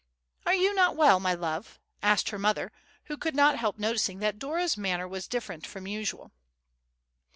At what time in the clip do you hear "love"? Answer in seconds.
1.35-1.79